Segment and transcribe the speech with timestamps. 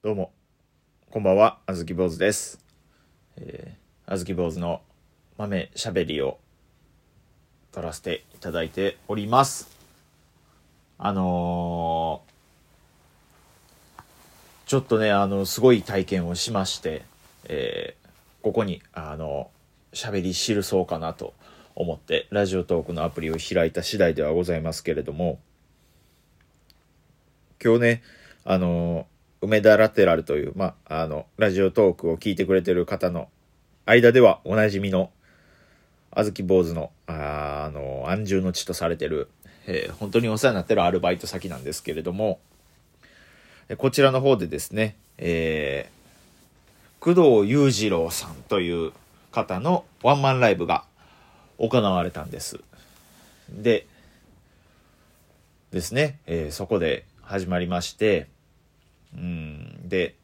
[0.00, 0.30] どうも、
[1.10, 2.60] こんばんは、あずき坊主です。
[3.36, 4.80] えー、あずき坊主の
[5.36, 6.38] 豆しゃべりを
[7.72, 9.68] 撮らせていただいております。
[10.98, 14.00] あのー
[14.66, 17.02] ちょっとね、あの、すごい体験をしまして、
[17.46, 18.08] えー
[18.44, 19.50] ここに、あの、
[19.92, 21.34] 喋り記そうかなと
[21.74, 25.40] 思って、ラジオトークのアプリを開いた次第ではございますけれども、
[27.60, 28.02] 今日ね、
[28.44, 29.08] あの、
[29.40, 33.28] 梅田ラテラルという、まあ、あの、ラジオトークを聞いてくれてる方の
[33.86, 35.10] 間ではおなじみの、
[36.10, 39.28] あずき坊主の、ああの、安住の地とされてる、
[39.66, 42.40] えー本当にお世話になってるアルバイト先なんですけれども、
[43.76, 45.98] こちらの方でですね、えー
[47.00, 48.92] 工藤裕次郎さんという
[49.30, 50.82] 方のワンマンライブが
[51.58, 52.58] 行われたんです。
[53.48, 53.86] で、
[55.70, 58.26] ですね、えーそこで始まりまして、
[59.14, 60.16] うん、で、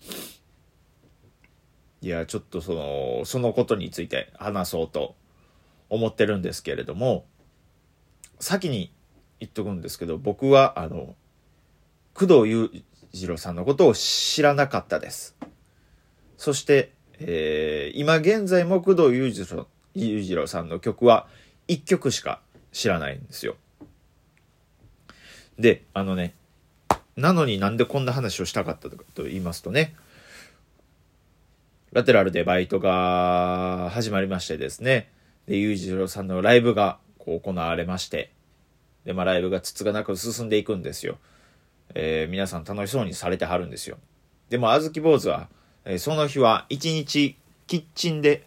[2.01, 5.15] いや、ちょっとその、そのことについて話そうと
[5.89, 7.25] 思ってるんですけれども、
[8.41, 8.93] 先に
[9.41, 11.15] 言っとくんですけど、僕は、あの、
[12.13, 15.37] 工藤裕次郎さんのことを知らなかったです。
[16.37, 21.29] そして、えー今現在も工藤裕次郎裕次郎さんの曲は
[21.69, 22.41] 1曲しか
[22.73, 23.57] 知らないんですよ。
[25.59, 26.35] で、あのね、
[27.17, 29.95] なのになんでこんな話をしたかったかと言いますとね、
[31.93, 35.09] ラテラルでバイトが始まりましてですね、
[35.47, 38.33] で、裕次郎さんのライブがこう行われまして、
[39.05, 41.19] で、まあライブがつつがなく進んでいくんですよ。
[41.95, 43.99] えー皆さん楽しそうにされてはるんですよ。
[44.51, 45.49] でも、あずき坊主は、
[45.85, 47.37] えーその日は一日
[47.69, 48.45] キッチンで、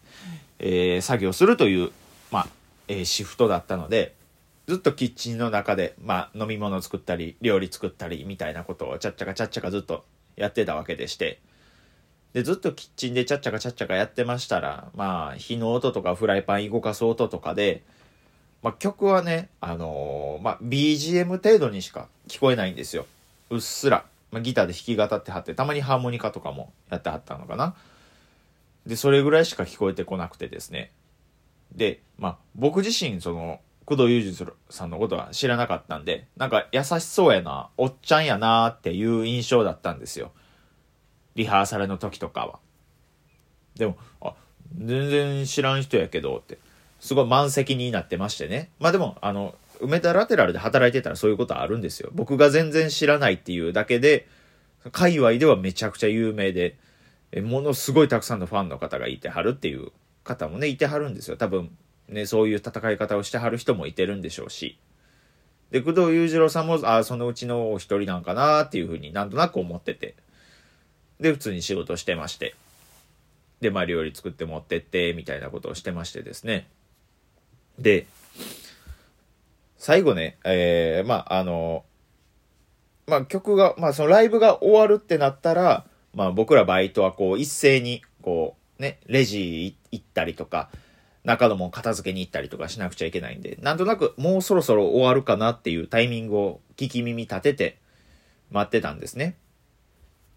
[0.59, 1.91] えー作業するという、
[2.31, 2.47] まあ、
[2.89, 4.13] えーシフトだったので、
[4.67, 10.03] ずっとキッチンの中で、まあ、飲み物作ったり、料理作ったり、みたいなことをちゃっちゃかちゃっちゃかずっと
[10.35, 11.39] やってたわけでして、
[12.33, 17.81] で、ずっとキッチンでちゃっちゃかちゃっちゃかやってましたら、まあ、火の音とかフライパン動かす音とかで、
[18.61, 23.05] まあ、曲はね、あのーまあ、BGM 程度にしか聞こえないんですよ。
[23.49, 24.03] うっすら。
[24.31, 27.73] まあ、ギターで弾き語ってはって、たまにハーモニカとかもやってはったのかな。
[28.85, 30.91] で、それぐらいしか聞こえてこなくてですね。
[31.73, 40.33] で、まあ、僕自身、その、工藤裕次郎さんのことは知らなかったんで、なんか優しそうやな、おっちゃんやなっていう印象だったんですよ。
[41.35, 42.59] リハーサルの時とかは。
[43.75, 44.33] でも、あ、
[44.77, 46.57] 全然知らん人やけどって、
[46.99, 48.71] すごい満席になってましてね。
[48.77, 52.09] まあでも、あの、梅田ラテラルで働いてたらそういうことあるんですよ。
[52.13, 54.27] 僕が全然知らないっていうだけで、
[54.91, 56.75] 界隈ではめちゃくちゃ有名で、
[57.41, 59.93] ものすごいたくさんのファンの方がいてはるっていう
[60.25, 61.37] 方もね、いてはるんですよ。
[61.37, 61.71] 多分、
[62.09, 64.77] ね、そういう戦い方をしてはる人もいてるんでしょうし。
[65.71, 70.15] で、工藤裕次郎さんも、あそのうちのお一人なんかなっていうふうになんとなく思ってて。
[71.19, 72.55] で、普通に仕事してまして。
[73.59, 76.67] で、まあ料理作って持ってって、みたいなことをしてましてですね。
[77.79, 78.07] で、
[79.77, 81.83] 最後ね、えー、まあ、あの、
[83.07, 90.69] まあ曲が、まあそのライブが終わるってなったら、まあ僕らバイトはこう一斉に、こう、ね、レジ行ったりとか、
[91.27, 97.79] 中のもん片付けに行ったりとかしなくちゃいけないんで、なんとなくもうそろそろ終わるかなっていうタイミングを聞き耳立てて
[98.49, 99.35] 待ってたんですね。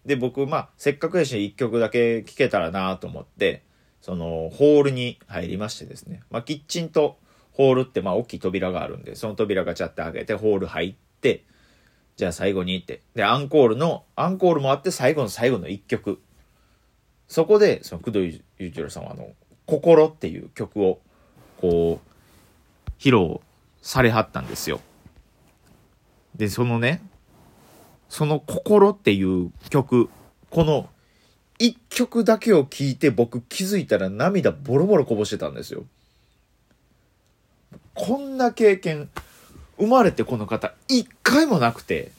[0.05, 3.63] で、僕、まあ、せっかくやし一曲だけ聴けたらなと思って、
[4.01, 6.23] その、ホールに入りましてですね。
[6.29, 7.19] まあ、キッチンと
[7.53, 11.45] ホールって、まあ、大きい扉があるんで、その扉ガチャって開けて、ホール入って、
[12.17, 13.01] じゃあ最後にって。
[13.15, 16.21] で、アンコールの、アンコールもあって、最後の最後の一曲。
[17.29, 19.29] そこで、その、工藤裕次郎さんは、あの、
[19.65, 20.99] 心っていう曲を、
[21.57, 22.11] こう、
[22.99, 23.39] 披露
[23.81, 24.79] されはったんですよ。
[26.35, 27.01] で、そのね、
[28.09, 30.09] その心っていう曲、
[30.49, 30.89] この
[31.59, 35.85] 一曲だけを聴いて僕気づいたら涙ボロボロこぼしてたんですよ。
[37.93, 39.09] こんな経験、
[39.77, 42.11] 生まれてこの方一回もなくて、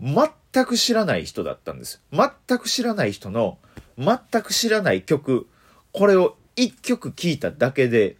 [0.00, 2.00] 全く知らない人だったんです。
[2.10, 3.58] 全く知らない人の、
[3.98, 5.46] 全く知らない曲、
[5.92, 8.16] これを一曲聴いただけで、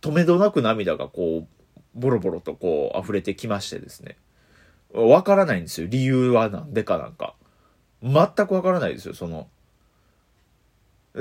[0.00, 1.46] 止めどなく涙がこう、
[1.94, 4.16] ボロボロとこう溢れてきましてですね。
[4.92, 5.86] わからないんですよ。
[5.88, 7.34] 理由はなんでかなんか。
[8.02, 9.48] 全くわからないですよ、その。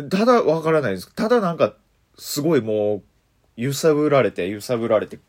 [0.09, 1.13] ただわからないです。
[1.13, 1.74] ただなんか、
[2.18, 3.03] すごいもう、
[3.57, 5.19] 揺さぶられて、揺さぶられて、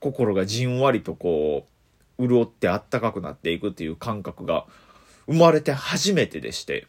[0.00, 1.66] 心がじんわりとこ
[2.18, 4.66] う、潤ってあったかくなっていくっていう感覚が、
[5.26, 6.86] 生まれて初めてでして。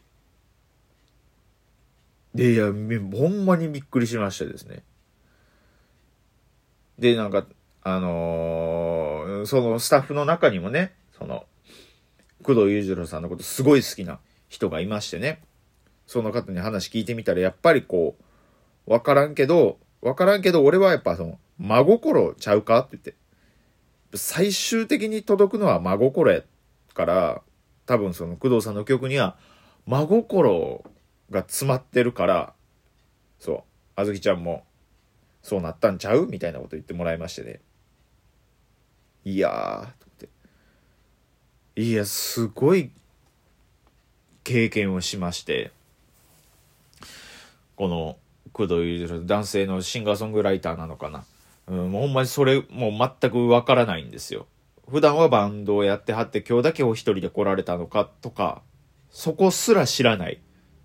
[2.34, 4.82] で、いや、めほんまにびっくりしましたですね。
[6.98, 7.46] で、なんか、
[7.82, 11.46] あのーそのスタッフの中にもね、その、
[12.42, 14.18] 工藤裕次郎さんのことすごい好きな
[14.48, 15.42] 人がいましてね。
[16.06, 18.16] その方に話聞いてみたら、やっぱりこ
[18.86, 23.14] う、わからんけど、わからんけど、俺はやっぱその、真心ちゃうかって言って。
[24.16, 26.42] 最終的に届くのは真心や
[26.94, 27.42] から、
[27.86, 29.36] 多分その工藤さんの曲には、
[29.86, 30.84] 真心
[31.30, 32.52] が詰まってるから、
[33.38, 33.62] そう、
[33.96, 34.64] あずきちゃんも、
[35.42, 36.26] そうなったんちゃう？
[36.26, 37.60] みたいなこと言ってもらいましてね。
[39.24, 40.28] いやー、と思って。
[41.76, 42.90] いや、すごい
[44.44, 45.70] 経験をしまして、
[47.76, 48.16] この、
[48.52, 51.24] 工藤裕次郎、男性のシンガーソングライターなのかな。
[51.68, 54.46] うん、もうほんまにそれ、もう全くわからないんですよ。
[54.90, 58.60] 普段はバンドをやってはって今日だけお一人で来られたのかとか、
[59.10, 60.40] そこすら知らない。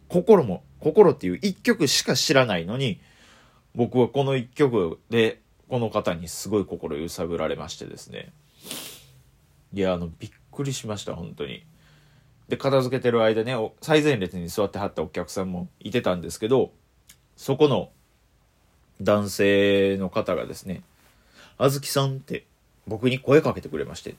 [0.07, 2.99] 心も、心っていう一曲しか知らないのに、
[3.73, 8.31] 僕はこの一曲で、この方にすごい心揺さぶられましてですね。
[9.73, 11.65] いや、あの、びっくりしました、本当に。
[12.47, 16.71] で、片付けてる間ね、最前列に座ってはったお客さんもいてたんですけど、
[17.35, 17.89] そこの
[19.01, 20.83] 男性の方がですね、
[21.57, 22.45] あずきさんって
[22.87, 24.15] 僕に声かけてくれまして、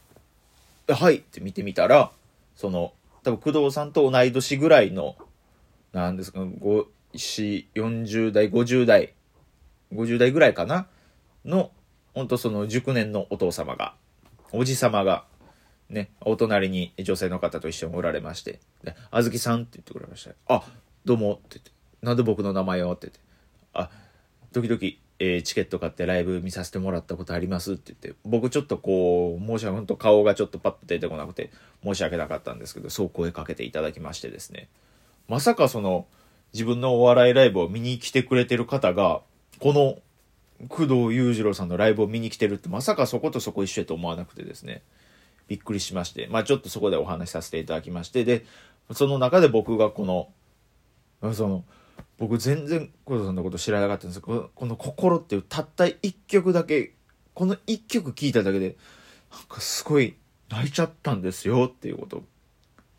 [0.88, 2.10] はいって見てみたら、
[2.56, 2.92] その、
[3.22, 5.16] 多分工藤さんと同い年ぐらいの、
[6.02, 9.14] なんですか、5、4、40代、50代、
[9.92, 10.86] 50代ぐらいかな？
[11.44, 11.70] の、
[12.14, 13.94] 本当その熟年のお父様が、
[14.52, 15.24] おじ様が、
[15.88, 20.54] ね、お隣に女性の方と一緒におられまして、で、あずきさんって言ってくれました。
[20.54, 20.64] あ、
[21.04, 21.70] どうもって言って、
[22.02, 23.20] なんで僕の名前をって言って、
[23.72, 23.90] あ、
[24.52, 24.80] 時々、
[25.18, 31.50] えー、チケット買ってライブ見させてもらったことありますって言って、僕ちょっとこう、申し訳本当顔がちょっとパッと出てこなくて
[31.82, 34.68] 申し訳なかったんですけど、そう声かけていただきましてですね。
[35.28, 36.06] まさかその、
[36.52, 39.20] 自分のお笑いライブを見に来てくれてる方が、
[39.58, 39.98] この
[40.68, 44.82] 工藤裕次郎さんのライブを見に来てるってまさかそことそこ一緒やと思わなくてですね、
[45.48, 48.44] びっくりしまして、まあちょっとそこでお話しさせていただきまして、で、
[48.92, 51.64] その中で僕がこの、その、
[52.18, 54.20] 僕全然工藤さんのこと知らなかったんです。
[54.20, 56.94] けど、この心っていうたった一曲だけ、
[57.34, 58.76] この一曲聴いただけで、
[59.30, 60.16] なんかすごい
[60.48, 62.22] 泣いちゃったんですよっていうことを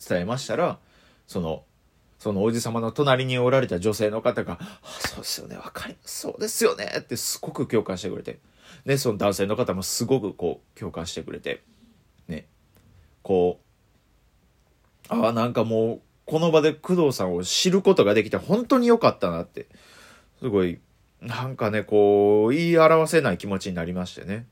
[0.08, 0.78] 伝えましたら、
[1.26, 1.64] その、
[2.28, 8.40] そのおじ様の隣におられた女性の方が、あ、そうですよね、わかり、そうですよねってすごく共感してくれて、
[8.84, 11.64] ね、その男性の方もすごくこう共感してくれて、
[12.28, 12.46] ね、
[13.24, 13.62] こ
[15.10, 19.68] う、ああ、なんかもう、この場で工藤さんを知ることができて本当に良かったなって、
[20.42, 20.82] すごい、
[21.22, 24.48] なんかね、こう、言い表せない気持ちになりましてね。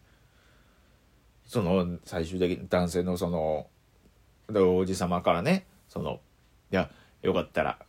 [1.45, 3.67] その、最終的に男性のその、
[4.79, 6.21] おじ様からね、その、
[6.71, 6.89] いや、
[7.25, 7.79] よかったら、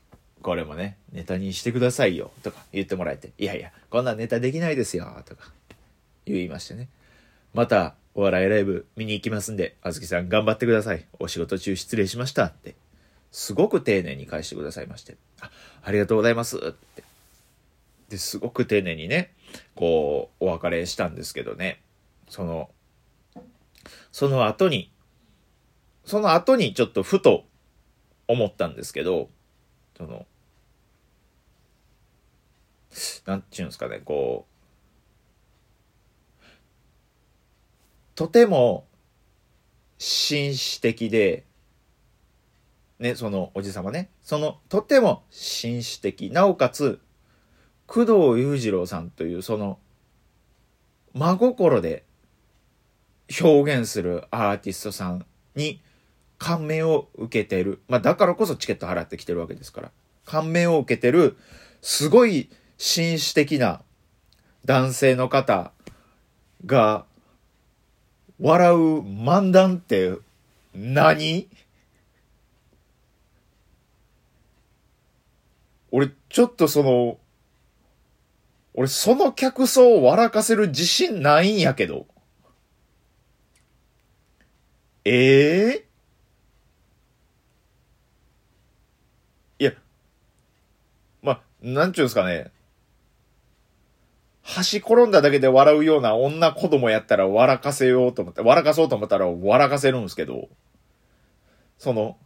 [0.40, 5.52] これもね、ネタにしてくださいよ、とか言ってもらえて、いやいや、こんなネタできないですよ、とか
[6.24, 6.88] 言いましてね。
[7.52, 11.04] また、お笑いライブ見に行きますんで、あずきさん頑張ってください。
[11.18, 12.74] お仕事中失礼しましたって、
[13.30, 15.50] すごく丁寧に返してくださいまして、あ
[15.82, 17.04] ありがとうございますって。
[18.08, 19.34] で、すごく丁寧にね、
[19.74, 21.82] こう、お別れしたんですけどね、
[22.30, 22.70] その、
[24.12, 24.90] その後に、
[26.06, 27.44] その後にちょっとふと
[28.28, 29.28] 思ったんですけど、
[29.96, 30.26] その、
[33.26, 34.56] なんていうんですかね、こう、
[38.14, 38.86] とても
[39.98, 41.44] 紳士的で、
[42.98, 47.00] ね、そのおじさまね、そのとても紳士的、なおかつ、
[47.86, 49.78] 工藤裕次郎さんというその、
[51.12, 52.04] 真心で
[53.40, 55.80] 表現するアーティストさんに
[56.38, 57.80] 感銘を受けてる。
[57.88, 59.90] まあだからこそチケット払ってきてるわけですから。
[60.24, 61.36] 感銘を受けてる、
[61.82, 63.80] すごい紳士的な
[64.64, 65.72] 男性の方
[66.66, 67.04] が、
[68.40, 70.16] 笑う漫談って
[70.74, 71.48] 何？
[75.90, 77.18] 俺、ちょっとその、
[78.74, 82.06] 俺、その客層を笑かせる自信ないんやけど。
[85.06, 85.85] ええー？
[91.62, 92.50] なんちゅうんすかね。
[94.42, 100.48] 端転んだだけで笑うような女子供やったら笑かせようと思って、笑かそうと思ったら笑かせるんですけど、
[101.78, 102.16] その、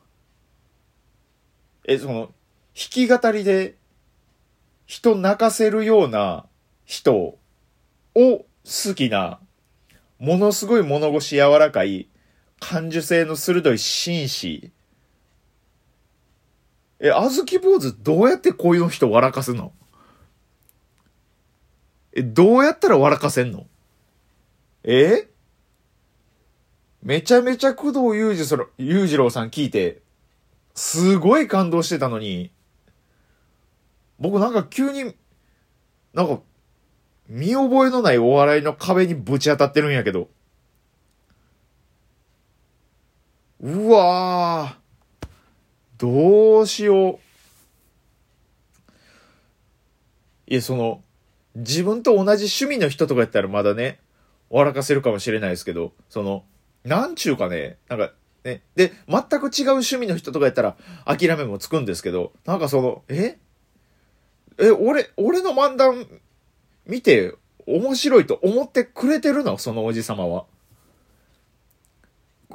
[1.87, 2.29] え、その、弾
[2.75, 3.77] き語りで
[4.87, 6.47] 人泣かせるような
[6.85, 7.39] 人を
[8.15, 8.45] 好
[8.95, 9.41] きな、
[10.19, 12.09] ものすごい物腰柔らかい、
[12.61, 14.71] 感受性の鋭い紳士
[17.01, 19.73] え、あずき坊主どうやってこういう人笑かすの？
[22.13, 23.67] え、どうやったら笑かせんの？
[24.85, 25.29] え？
[27.03, 30.03] めちゃめちゃ工藤裕二裕次郎さん聞いて、
[30.75, 32.53] すごい感動してたのに、
[34.19, 35.15] 僕なんか急に、
[36.13, 36.41] なんか、
[37.27, 40.29] 見覚えのないお笑いの壁にぶち当たってるんやけど。
[43.61, 44.80] うわー。
[46.01, 47.19] どうしよう。
[50.47, 51.03] いや、その、
[51.55, 54.01] 自分と同じ趣味の人とかやったらまだね、
[54.49, 56.45] 笑かせるかもしれないですけど、その、
[56.85, 58.13] なんちゅうかね、なんか、
[58.45, 63.39] ね、で、全く違う趣味の人とかやったら諦めもつくんですけど、なんかその、え？
[64.59, 66.07] え、俺、俺の漫談
[66.87, 67.35] 見て
[67.67, 69.59] 面白いと思ってくれてるの？
[69.59, 70.47] そのおじさまは。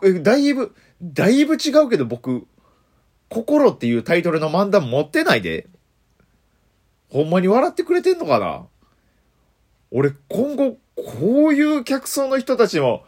[0.03, 0.73] え、だいぶ、
[1.03, 2.47] だいぶ違うけど僕、
[3.29, 5.67] 心っていうタイトルの漫談持ってないで。
[7.09, 8.65] ほんまに笑ってくれてんのかな？
[9.91, 13.05] 俺今後こういう客層の人たちも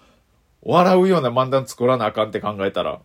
[0.62, 3.02] 笑うような漫談作らなあかんって考えたら、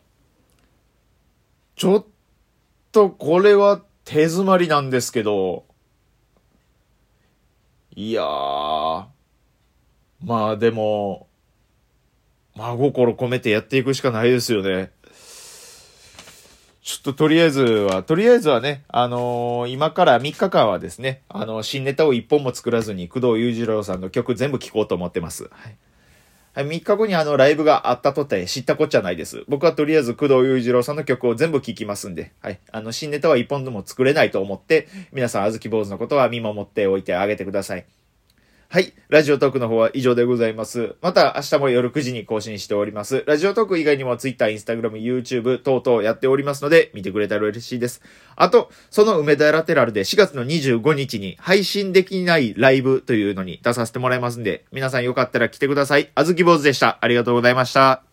[1.74, 2.04] ちょっ
[2.92, 5.64] とこれは手詰まりなんですけど、
[7.94, 9.06] いやー、
[10.24, 11.26] まあでも、
[12.54, 14.90] 真心込めてやっていくしかないですよね。
[16.82, 25.44] ちょっととりあえずは、とりあえずはね、あのー、今から3日間はですね、あのー、新ネタを1本も作らずに工藤裕次郎さんの曲全部聴こうと思ってます。
[25.44, 25.76] はい。
[26.54, 29.44] はい、3日後にあの、ライブがあったとって知ったこっちゃないです。
[29.46, 32.58] 僕はとりあえず工藤裕次郎さんの曲を全部聴きますんで、はい。
[32.72, 37.86] あの、新ネタは1本でも作れないと思って、皆さん、あずき坊主のことは見守っておいてあげてください。
[38.72, 38.94] はい。
[39.10, 40.96] ラジオトークの方は以上でございます。
[41.02, 43.22] また明日も夜9時に更新しております。
[43.26, 48.00] ラジオトーク以外にも Twitter、Instagram、YouTube 等々やっておりますので、見てくれたら嬉しいです。
[48.34, 56.10] あと、その梅田ラテラルで4月の25日に配信できないライブというのに出させてもらいますんで、皆さんよかったら来てください。
[56.14, 56.96] あずき坊主でした。
[57.02, 58.11] ありがとうございました。